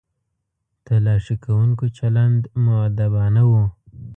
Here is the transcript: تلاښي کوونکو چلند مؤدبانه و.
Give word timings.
تلاښي 0.85 1.35
کوونکو 1.45 1.85
چلند 1.97 2.41
مؤدبانه 2.63 3.43
و. 3.49 3.51